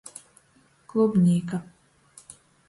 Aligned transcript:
Klubnīka. 0.93 1.61